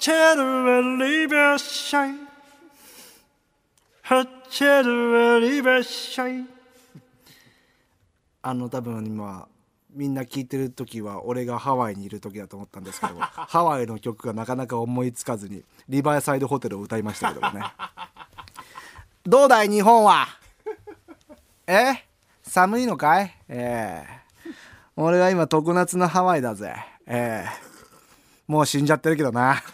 [0.00, 2.14] チェルエリベシャイ
[4.02, 6.46] ハチェルエリベシャイ
[8.42, 9.48] あの多分今
[9.92, 17.64] みんな聞いてる時は俺がハワイにいる時だと思ったんですけど ハワイの曲がなかなか思いつかずにリバーサイドホテルを歌いましたけどもね。
[19.24, 20.26] どうだい日本は？
[21.66, 22.04] え？
[22.42, 23.34] 寒いのかい？
[23.48, 24.18] ええ
[24.96, 26.74] 俺は今常夏のハワイだぜ。
[27.06, 27.67] ええ
[28.48, 29.62] もう死んじゃってるけどな。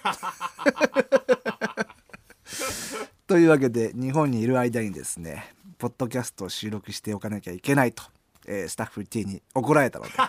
[3.27, 8.03] というわけで日本にいる間にですねポッドキャストを収録しておかなきゃいけないと、
[8.47, 10.11] えースタッフ T に怒られたので。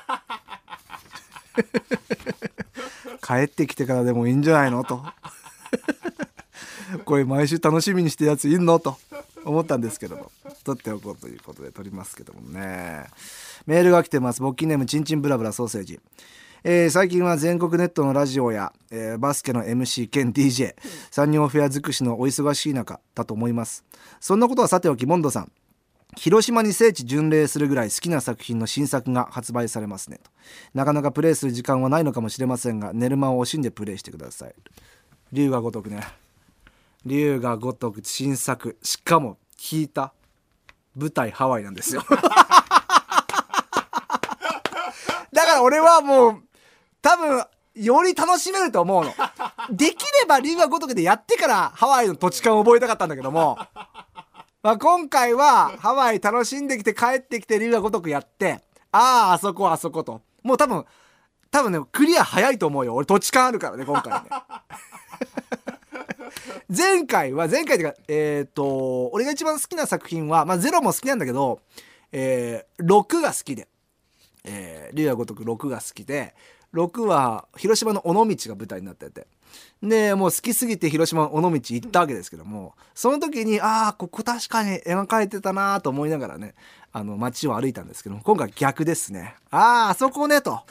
[3.22, 4.84] 帰ってきてからでもいいんじゃないの？
[4.84, 5.04] と。
[7.06, 8.80] これ毎週楽しみにしてるやついんの？
[8.80, 8.98] と。
[9.44, 10.32] 思ったんですけども。
[10.64, 13.06] 撮っておこうということで撮りますけどもね。
[13.66, 14.42] メールが来てます。
[14.42, 16.00] ボッキーネームチンチンブラブラソーセージ
[16.68, 20.74] えー最近は全国ネットのラジオや、えーバスケの MC 兼 DJ
[21.12, 23.86] 産業フェア尽くしのお忙しい中だと思います。
[24.20, 25.52] そんなことはさておきモンドさん。
[26.18, 30.18] 広島に聖地巡礼するぐらい好きな作品の新作が発売されますね。
[30.24, 30.32] と。
[30.74, 34.56] なかなかプレイする時間はないのかもしれませんが寝る間を惜しんでプレイしてください。
[35.34, 36.02] 龍が如くね。
[37.06, 38.76] 龍が如く新作。
[38.82, 40.14] しかも聞いた
[40.96, 42.02] 舞台ハワイなんですよ。
[45.32, 46.45] だから俺はもう
[47.06, 49.14] 多分より楽しめると思うの。
[49.70, 53.60] できれば龍が如くでやってからハワイの土地感を覚えたかったんだけども。
[54.64, 60.24] まあ、今回はハワイ楽しんできて帰ってきて龍が如くやってあああそこあそこと。
[60.42, 60.84] もう多分
[61.52, 62.96] 多分ねクリア早いと思うよ。
[62.96, 64.30] 俺土地勘あるからね今回ね。
[66.76, 71.60] 前回は前回っていうかえっ、と俺が一番好きな作品はまあゼロも好きなんだけど
[72.12, 73.68] えー、6が好きで。
[74.46, 76.36] えー、龍が如く6が好きで
[76.76, 79.28] 6は広島の尾道が舞台になってて。
[79.82, 86.56] でもう好きすぎて広島の尾道行ったわけですけどもその時にああここ確かに描かれてたなと思いながらね
[86.92, 89.36] あの街を歩いたんですけども今回逆ですね。
[89.52, 90.62] あああそこねと。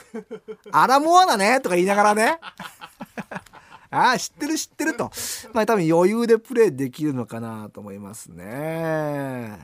[0.71, 2.39] アラモアナねとか言いながらね。
[3.91, 5.11] ああ知ってる知ってると。
[5.53, 9.59] まあ多分余裕でプレイできるのかなと思いますね。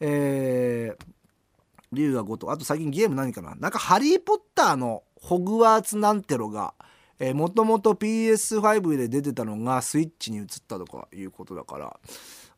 [0.00, 1.18] えー
[1.90, 3.54] 龍が如くあと最近ゲーム何かな。
[3.54, 6.74] なんか「ハリー・ポッター」のホグワーツなんてろが
[7.34, 12.00] もともと PS5 で出てたのがスイッチに移ったとかいうことだから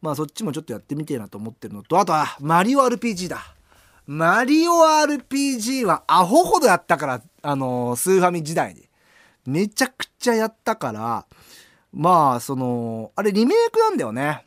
[0.02, 3.54] まあそっちもちょっとやってみてえなと思ってるのとあとはマリオ RPG だ。
[4.06, 8.88] マリオ RPG はアホほどやったからあのースーファミ時代に。
[9.46, 11.26] めちゃくちゃやったから
[11.92, 14.44] まあそのあれリメイクなんだよね。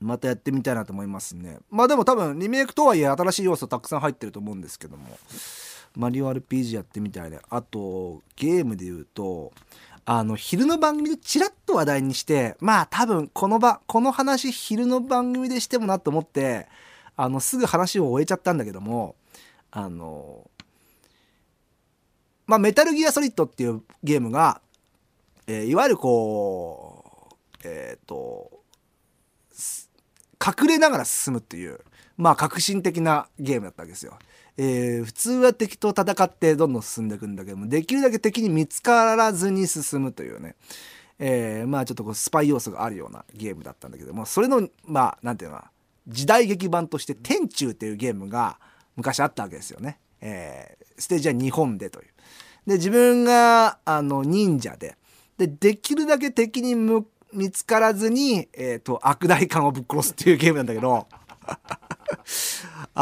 [0.00, 1.58] またやってみたいなと思いますね。
[1.70, 5.06] まあでも多分リメイクとはいえ新しい要素たくさん入ってると思うんですけども。
[5.96, 9.52] マリオ RPG やってみたいねあとゲームで言うと
[10.04, 16.66] あの昼の番組でチラッと話題にしてまあ多分この場この話昼の番組でしてもなと思って
[17.16, 19.14] あのすぐ話を終えちゃったんだけども
[19.70, 20.50] あの
[22.46, 24.60] まあメタルギアソリッドっていうゲームが、
[25.46, 28.50] えーいわゆるこうえっ、と
[30.44, 31.80] 隠れながら進むっていう
[32.16, 34.18] まあ革新的なゲームだったわけですよ。
[34.62, 40.54] えー普通は敵と戦ってどんどん進んでいくんだけどもできるだけ敵に見つからずに進むというね、
[41.18, 45.70] えーまあちょっとこうスパイ要素があるようなゲームだったんだけどもそれのまあなんていうのかな
[46.08, 48.58] 時代劇版として「天中」っていうゲームが
[48.96, 49.98] 昔あったわけですよね。
[50.20, 52.08] えーステージは日本でという。
[52.66, 54.98] で自分があの忍者で
[55.38, 56.74] でできるだけ敵に
[57.32, 61.06] 見つからずに、えー、と悪大感をぶっ殺すっていうゲームなんだけど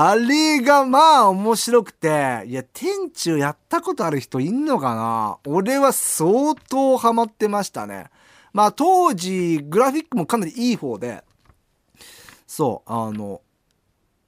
[0.01, 5.39] あれがまあ面白くていや天中やったことある人いんのかな？
[5.45, 8.07] 俺は相当ハマってましたね。
[8.53, 11.25] まあ当時グラフィックもかなりいい方で。
[12.47, 13.41] そうあの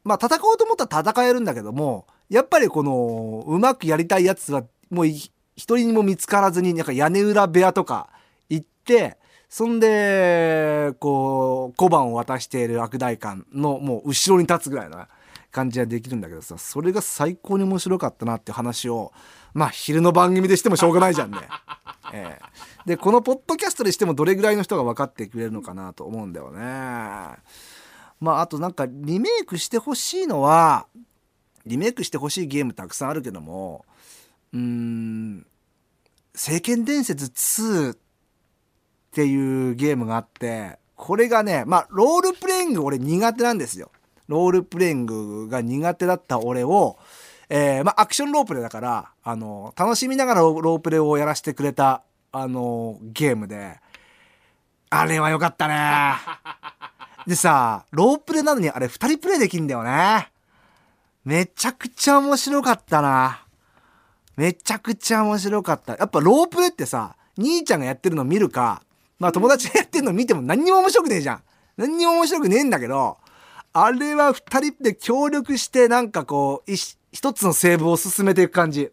[0.03, 8.09] まあ戦おうと思ったら戦えるんだけどもやっぱりこのうまくやりたいやつはもう一人にも見つからずになんか屋根裏部屋とか
[8.49, 9.19] 行って
[9.49, 15.07] そんでこう小判を渡している悪大官のもう後ろに立つぐらいな
[15.51, 19.13] 感じができるんだけどさそれが最高に面白かったなって話を
[19.53, 21.39] まあ昼の番組でしてもしょうがないじゃんね。
[22.13, 22.51] ええ
[22.87, 26.61] でこのポッドキャストでしてもどれぐらいの人が分かってくれるのかなと思うんだよね。
[28.21, 30.87] まああとなんかリメイクしてほしいのは
[31.67, 33.85] リメイクしてほしいゲームたくさんあるけども
[34.53, 35.47] うーん
[36.35, 37.99] 「聖剣伝説2」っ
[39.13, 43.91] ていうゲームがあってこれがねまあロールプレイング俺苦手なんですよ。
[44.31, 46.99] ロールプレイングが苦手だった俺を、
[47.49, 53.81] えーまあ、アクションロープレだからあの楽しみながらロープレをやらせてくれたあのゲームで
[54.89, 56.15] あれは良かったね。
[57.27, 60.31] でさロープレなのにあれ2人プレイできんだよね。
[61.25, 63.45] めちゃくちゃ面白かったな。
[64.37, 65.97] めちゃくちゃ面白かった。
[65.97, 68.83] やっぱロープレってさ兄ちゃんがやってるの見るか
[69.19, 71.43] まあ友達がやってるの見ても何にも面白くねえじゃん。
[71.77, 73.19] 何にも面白くねえんだけど
[73.73, 76.73] あれは2人で協力してなんかこう
[77.13, 78.91] 一つのセーブを進めていく感じ。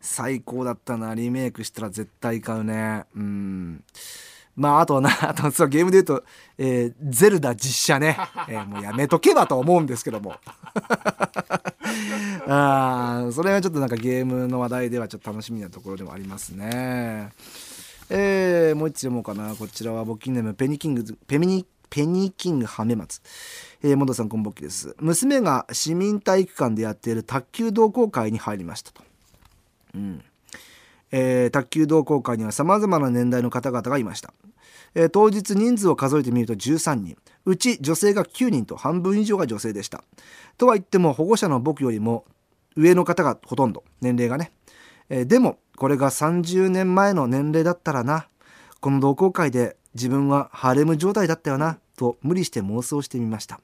[0.00, 1.14] 最高だったな。
[1.14, 3.04] リメイクしたら絶対買うね。
[3.14, 3.84] うん。
[4.56, 6.24] まああとはな あとそうゲームで言うと、
[6.58, 8.16] えー、ゼルダ実写ね、
[8.48, 10.36] えー、もうやめとけばと思うんですけども。
[12.48, 17.32] あそれはちょっとなんかゲームの話題ではちょっと楽しみなところでもありますね。
[18.08, 19.54] えー、もう一つ読もうかな。
[19.56, 23.20] こちらは募金ネームペニキングペミニペニーキングハメ松
[23.82, 24.96] えー、モさんこんぼっきです。
[24.98, 29.02] 娘が市民体育館でやっている卓球同好会に入りましたと。
[29.94, 30.22] うん。
[31.12, 34.34] えー、卓球同好会にはさまざまな年代の方々がいました、
[34.94, 37.16] えー、当日人数を数えてみると13人。
[37.44, 40.02] うち女性が9人と半分以上が女性でした。
[40.58, 42.24] とは言っても保護者の僕よりも
[42.74, 43.84] 上の方がほとんど。
[44.00, 44.50] 年齢がね、
[45.08, 48.28] えー、でもこれが30年前の年齢だったらな。
[48.80, 53.60] この同好会で自分はハーレム状態だったよなと無理して妄想してみました。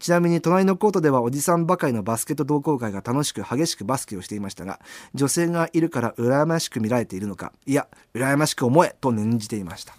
[0.00, 4.80] ちなみに隣のコートではおじさんばかりのバスケット同好会が楽しく激しくバスケをしていましたが
[5.14, 9.94] 女性がいるから羨ましく見られているのかいや羨ましく思えと念じていました。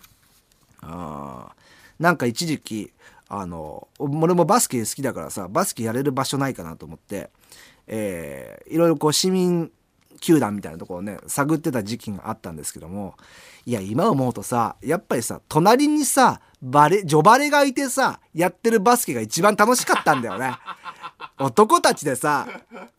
[0.82, 1.52] あ
[2.00, 2.92] なんか一時期
[3.30, 7.30] あの俺もバスケ好きだからさバスケやれる場所ないかなと思って、
[7.86, 9.72] えー、いろいろこう市民
[10.20, 13.16] 球団みたいなところをね探ってた時期があったんですけども
[13.66, 20.56] いや今思うとさやっぱりさ隣にさバレジョバレがいてさやってるバスケが一番楽しかったんだよね。
[21.40, 22.48] 男たちでさ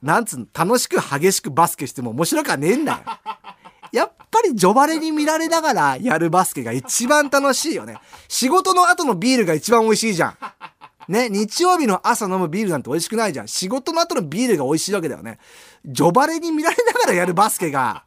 [0.03, 2.99] なんつうの楽しく激しくバスケしても面白くはねえんだよ。
[3.93, 7.99] やっぱりジョバレに見られながらやるバスケが一番楽しいよね。
[8.27, 10.37] 仕事の後のビールが一番美味しいじゃん。
[11.13, 13.49] ね、日曜日の朝飲むビールなんて美味しくないじゃん。
[13.49, 15.39] 仕事の後のビールが美味しいわけだよね。
[15.85, 18.03] ジョバレに見られながらやるバスケが。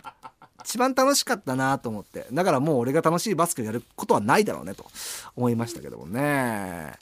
[0.63, 2.25] 一番楽しかったなと思って。
[2.33, 4.87] だからもう俺が楽しいバスケをやることはないだろうねと。
[5.35, 6.93] 思いましたけどもね。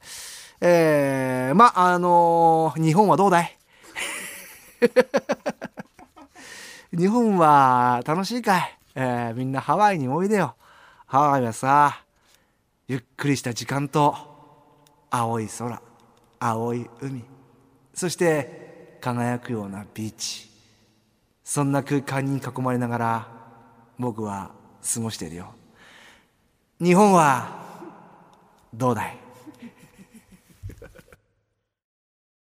[0.60, 3.58] えー、まあのー、日本はどうだい？
[6.92, 10.56] 日本は楽しいかい、えー、みんなハワイにおいでよ。
[11.06, 12.02] ハワイはさ
[12.90, 14.18] ゆっくりした時間と
[15.10, 15.93] 青い空。
[16.46, 17.24] 青い海。
[17.94, 20.50] そして輝くようなビーチ。
[21.44, 23.28] そんな空間に囲まれながら
[23.98, 24.52] 僕は
[24.94, 25.54] 過ごしているよ。
[26.82, 27.64] 日本は
[28.74, 29.23] どうだい？